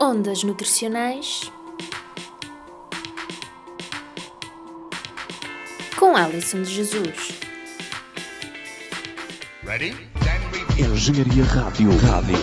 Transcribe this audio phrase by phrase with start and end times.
[0.00, 1.50] Ondas Nutricionais
[5.98, 7.40] com Alisson de Jesus.
[9.64, 9.90] Ready?
[10.20, 11.90] Then we Engenharia Rádio.
[11.96, 12.36] Rádio.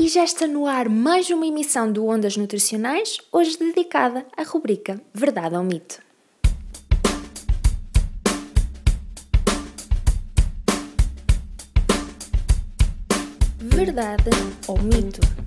[0.00, 4.98] E já está no ar mais uma emissão do Ondas Nutricionais, hoje dedicada à rubrica
[5.12, 6.00] Verdade ou Mito.
[13.58, 14.30] Verdade
[14.66, 15.41] ou mito?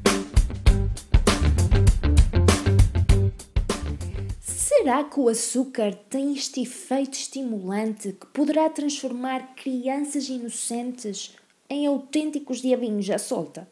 [4.86, 11.36] Será que o açúcar tem este efeito estimulante que poderá transformar crianças inocentes
[11.68, 13.68] em autênticos diabinhos à solta?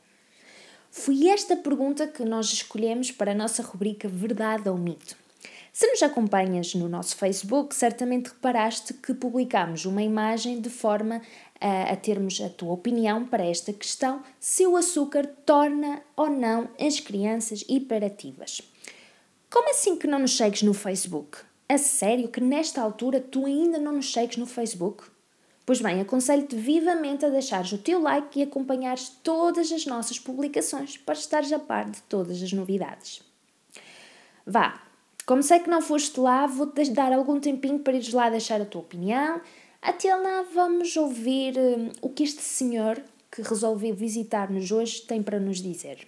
[0.89, 5.15] Foi esta pergunta que nós escolhemos para a nossa rubrica Verdade ou Mito.
[5.71, 11.21] Se nos acompanhas no nosso Facebook, certamente reparaste que publicámos uma imagem de forma
[11.61, 16.69] a, a termos a tua opinião para esta questão: se o açúcar torna ou não
[16.79, 18.72] as crianças hiperativas.
[19.53, 21.37] Como assim que não nos segues no Facebook?
[21.69, 25.03] A sério que nesta altura tu ainda não nos segues no Facebook?
[25.63, 30.97] Pois bem, aconselho-te vivamente a deixares o teu like e acompanhares todas as nossas publicações
[30.97, 33.21] para estares a par de todas as novidades.
[34.43, 34.81] Vá,
[35.23, 38.65] como sei que não foste lá, vou-te dar algum tempinho para ires lá deixar a
[38.65, 39.39] tua opinião.
[39.79, 42.99] Até lá vamos ouvir hum, o que este senhor
[43.31, 46.07] que resolveu visitar-nos hoje tem para nos dizer.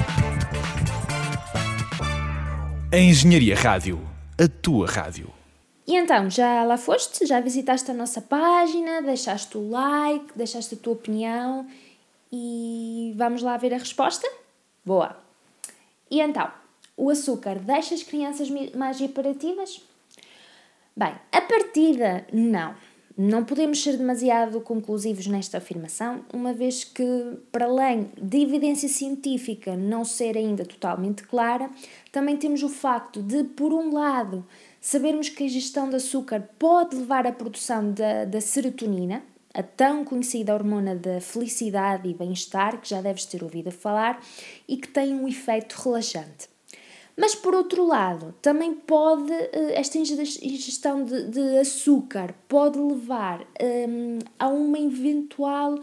[2.93, 4.05] A Engenharia Rádio.
[4.37, 5.31] A tua rádio.
[5.87, 7.25] E então, já lá foste?
[7.25, 9.01] Já visitaste a nossa página?
[9.01, 10.33] Deixaste o like?
[10.35, 11.65] Deixaste a tua opinião?
[12.29, 14.29] E vamos lá ver a resposta?
[14.85, 15.15] Boa!
[16.09, 16.51] E então,
[16.97, 19.81] o açúcar deixa as crianças mais hiperativas?
[20.93, 22.75] Bem, a partida, não.
[23.17, 29.75] Não podemos ser demasiado conclusivos nesta afirmação, uma vez que, para além de evidência científica
[29.75, 31.69] não ser ainda totalmente clara,
[32.11, 34.45] também temos o facto de, por um lado,
[34.79, 39.23] sabermos que a ingestão de açúcar pode levar à produção da, da serotonina,
[39.53, 44.21] a tão conhecida hormona da felicidade e bem-estar, que já deves ter ouvido falar,
[44.67, 46.49] e que tem um efeito relaxante.
[47.17, 54.19] Mas por outro lado, também pode, eh, esta ingestão de, de açúcar pode levar hum,
[54.39, 55.79] a uma eventual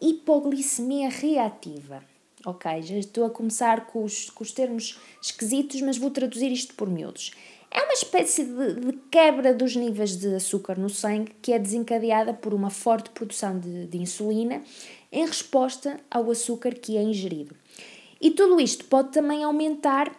[0.00, 2.02] hipoglicemia reativa.
[2.44, 6.74] Ok, já estou a começar com os, com os termos esquisitos, mas vou traduzir isto
[6.74, 7.32] por miúdos.
[7.70, 12.32] É uma espécie de, de quebra dos níveis de açúcar no sangue que é desencadeada
[12.32, 14.62] por uma forte produção de, de insulina
[15.10, 17.56] em resposta ao açúcar que é ingerido.
[18.20, 20.10] E tudo isto pode também aumentar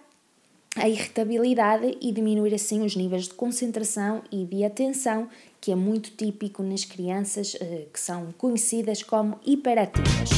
[0.79, 5.27] a irritabilidade e diminuir assim os níveis de concentração e de atenção,
[5.59, 10.29] que é muito típico nas crianças eh, que são conhecidas como hiperativas.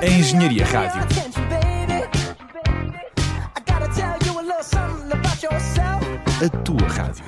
[0.00, 1.00] A Engenharia Rádio.
[6.42, 7.24] A tua rádio.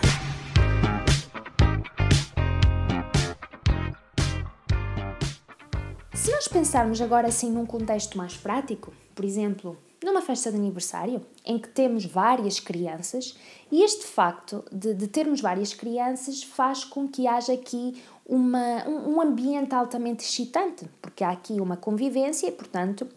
[6.15, 11.21] Se nós pensarmos agora assim num contexto mais prático, por exemplo, numa festa de aniversário,
[11.45, 13.37] em que temos várias crianças,
[13.71, 19.15] e este facto de, de termos várias crianças faz com que haja aqui uma, um,
[19.15, 23.09] um ambiente altamente excitante, porque há aqui uma convivência e, portanto,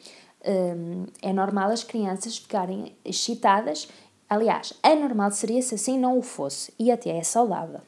[0.46, 3.88] hum, é normal as crianças ficarem excitadas.
[4.30, 7.82] Aliás, anormal seria se assim não o fosse, e até é saudável.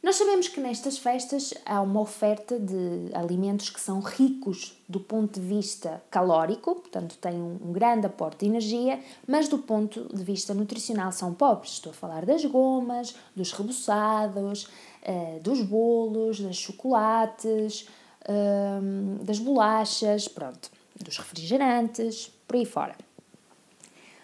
[0.00, 5.40] Nós sabemos que nestas festas há uma oferta de alimentos que são ricos do ponto
[5.40, 10.54] de vista calórico, portanto têm um, grande aporte de energia, mas do ponto de vista
[10.54, 11.72] nutricional são pobres.
[11.72, 14.68] Estou a falar das gomas, dos reboçados,
[15.02, 17.88] eh, dos bolos, dos chocolates,
[18.28, 22.94] hum, das bolachas, pronto, dos refrigerantes, por aí fora.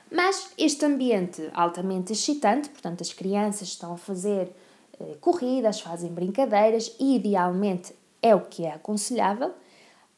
[0.08, 4.54] Mas este ambiente altamente excitante, portanto, as crianças estão a fazer
[5.20, 9.52] corridas, fazem brincadeiras e, idealmente, é o que é aconselhável,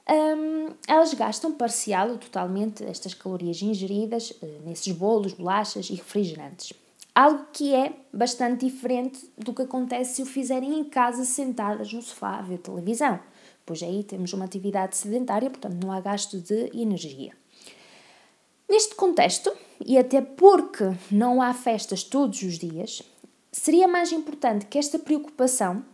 [0.09, 6.73] hum, elas gastam parcial ou totalmente estas calorias ingeridas eh, nesses bolos, bolachas e refrigerantes.
[7.15, 12.03] Algo que é bastante diferente do que acontece se o fizerem em casa sentadas no
[12.03, 13.19] sofá a ver televisão,
[13.65, 17.33] pois aí temos uma atividade sedentária, portanto não há gasto de energia.
[18.69, 19.53] Neste contexto,
[19.85, 23.01] e até porque não há festas todos os dias,
[23.61, 25.85] seria mais importante que esta preocupação,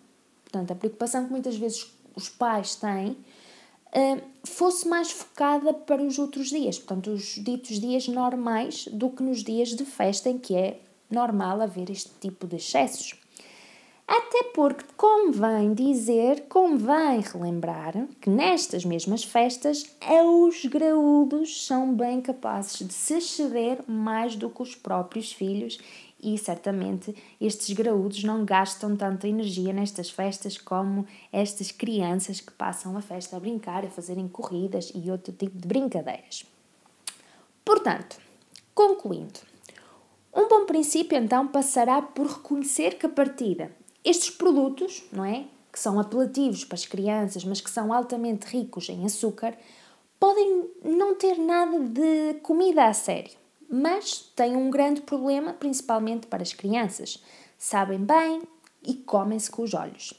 [0.42, 3.16] portanto, a preocupação que muitas vezes os pais têm,
[3.92, 9.22] eh, fosse mais focada para os outros dias, portanto, os ditos dias normais, do que
[9.22, 10.80] nos dias de festa em que é
[11.10, 13.14] normal haver este tipo de excessos.
[14.06, 19.86] Até porque convém dizer, convém relembrar que nestas mesmas festas
[20.24, 25.78] os graúdos são bem capazes de se exceder mais do que os próprios filhos
[26.22, 32.96] e certamente estes graúdos não gastam tanta energia nestas festas como estas crianças que passam
[32.96, 36.44] a festa a brincar, a fazerem corridas e outro tipo de brincadeiras.
[37.64, 38.18] Portanto,
[38.74, 39.40] concluindo,
[40.34, 43.72] um bom princípio então passará por reconhecer que a partida
[44.04, 45.44] estes produtos, não é?
[45.72, 49.56] Que são apelativos para as crianças, mas que são altamente ricos em açúcar,
[50.18, 53.32] podem não ter nada de comida a sério,
[53.68, 57.22] mas têm um grande problema, principalmente para as crianças.
[57.58, 58.42] Sabem bem
[58.84, 60.14] e comem-se com os olhos.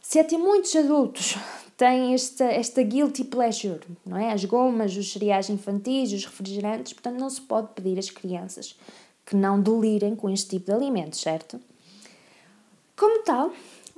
[0.00, 1.36] Se até muitos adultos
[1.76, 4.32] têm esta, esta guilty pleasure, não é?
[4.32, 8.76] As gomas, os cereais infantis, os refrigerantes, portanto não se pode pedir às crianças
[9.26, 11.60] que não delirem com este tipo de alimentos, certo?
[13.00, 13.50] Como tal,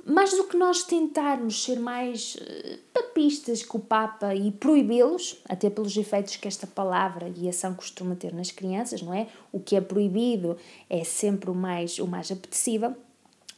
[0.05, 5.69] mais do que nós tentarmos ser mais uh, papistas que o Papa e proibi-los, até
[5.69, 9.27] pelos efeitos que esta palavra e ação costuma ter nas crianças, não é?
[9.51, 10.55] O que é proibido
[10.89, 12.95] é sempre o mais, o mais apetecível.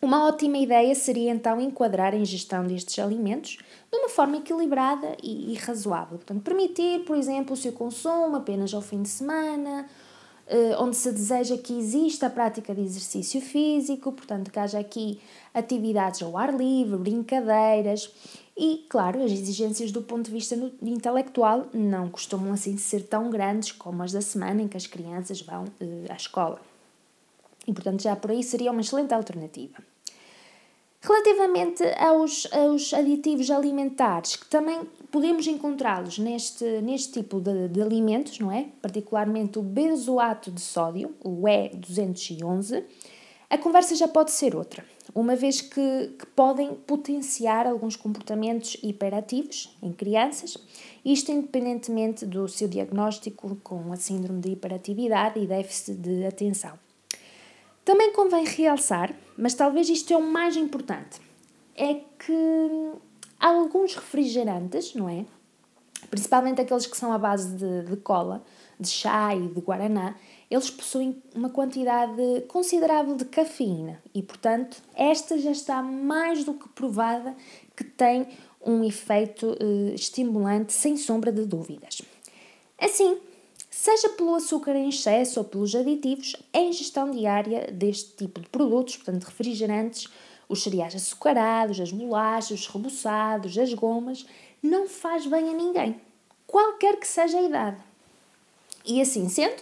[0.02, 3.60] Uma ótima ideia seria então enquadrar a ingestão destes alimentos
[3.92, 6.18] de uma forma equilibrada e, e razoável.
[6.18, 10.05] Portanto, permitir, por exemplo, o seu consumo apenas ao fim de semana eh,
[10.80, 15.20] onde se deseja que exista a prática de exercício físico, portanto, que haja aqui
[15.54, 18.12] atividades ao ar livre, brincadeiras
[18.58, 23.72] e, claro, as exigências do ponto de vista intelectual não costumam assim ser tão grandes
[23.74, 26.62] como as da semana em que as crianças vão uh, à escola.
[27.68, 29.84] E, portanto, já por aí seria uma excelente alternativa.
[31.08, 34.82] Relativamente aos, aos aditivos alimentares, que também
[35.12, 38.70] podemos encontrá-los neste, neste tipo de, de, alimentos, não é?
[38.82, 42.84] Particularmente o benzoato de sódio, o E211,
[43.48, 49.78] a conversa já pode ser outra, uma vez que, que podem potenciar alguns comportamentos hiperativos
[49.84, 50.58] em crianças,
[51.06, 56.85] isto independentemente do seu diagnóstico com a síndrome de hiperatividade e déficit de atenção.
[57.86, 61.22] Também convém realçar, mas talvez isto é o mais importante,
[61.76, 62.92] é que
[63.40, 65.24] alguns refrigerantes, não é?
[66.10, 68.44] Principalmente aqueles que são à base de, de cola,
[68.80, 70.16] de chá e de guaraná,
[70.50, 76.68] eles possuem uma quantidade considerável de cafeína e, portanto, esta já está mais do que
[76.70, 77.36] provada
[77.76, 78.28] que tem
[78.66, 82.02] um efeito eh, estimulante, sem sombra de dúvidas.
[82.80, 83.20] Assim,
[83.76, 88.96] seja pelo açúcar em excesso ou pelos aditivos, a ingestão diária deste tipo de produtos,
[88.96, 90.08] portanto refrigerantes,
[90.48, 94.26] os cereais açucarados, as bolachas, os reboçados, as gomas,
[94.64, 96.00] não faz bem a ninguém,
[96.48, 97.78] qualquer que seja a idade.
[98.86, 99.62] E assim sendo,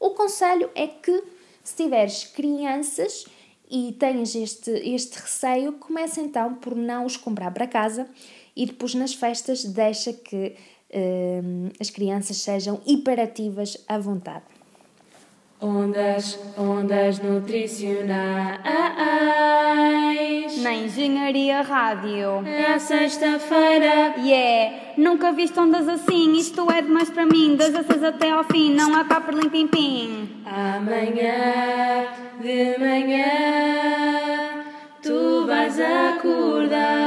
[0.00, 1.22] o conselho é que
[1.62, 3.26] se tiveres crianças
[3.70, 8.08] e tens este, este receio, comece então por não os comprar para casa
[8.56, 10.56] e depois nas festas deixa que
[10.92, 14.44] uh, as crianças sejam hiperativas à vontade.
[15.60, 18.60] Ondas, ondas nutricionais.
[20.62, 22.46] Na Engenharia Rádio.
[22.46, 24.16] É a sexta-feira.
[24.18, 26.34] Yeah, nunca viste ondas assim.
[26.36, 27.56] Isto é demais para mim.
[27.56, 28.74] Das seis até ao fim.
[28.74, 30.28] Não há cá por limpim pim.
[30.44, 32.06] Amanhã,
[32.38, 33.24] de manhã,
[35.02, 37.05] tu vais acordar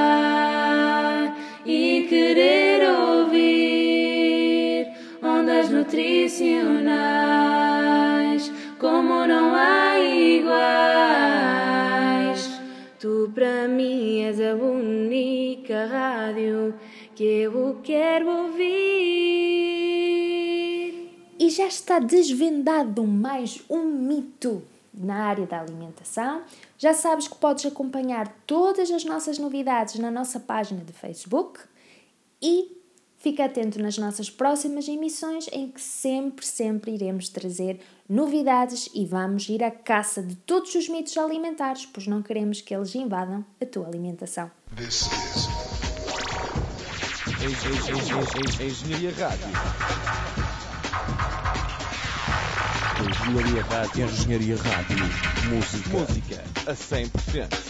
[5.90, 10.60] nutricionais como não há iguais.
[13.00, 16.76] Tu para mim és a única rádio
[17.16, 18.60] que eu quero ouvir.
[21.40, 24.62] E já está desvendado mais um mito
[24.94, 26.44] na área da alimentação.
[26.78, 31.60] Já sabes que podes acompanhar todas as nossas novidades na nossa página de Facebook
[32.42, 32.79] e
[33.20, 39.48] fica atento nas nossas próximas emissões em que sempre, sempre iremos trazer novidades e vamos
[39.50, 43.66] ir à caça de todos os mitos alimentares, pois não queremos que eles invadam a
[43.66, 44.50] tua alimentação.
[48.60, 49.48] Engenharia Rádio.
[53.08, 54.06] Engenharia Rádio.
[54.06, 54.98] Engenharia Rádio.
[55.50, 55.90] Música.
[55.90, 57.69] Música a 100%.